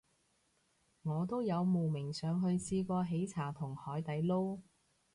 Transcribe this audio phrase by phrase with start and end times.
[1.03, 4.59] 我都有慕名上去試過喜茶同海底撈